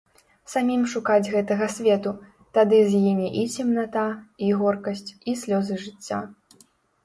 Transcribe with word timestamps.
Самім 0.51 0.85
шукаць 0.93 1.31
гэтага 1.33 1.67
свету, 1.75 2.15
тады 2.59 2.81
згіне 2.89 3.29
і 3.43 3.45
цемната, 3.59 4.09
і 4.49 4.53
горкасць, 4.65 5.07
і 5.29 5.39
слёзы 5.47 5.83
жыцця. 5.87 6.27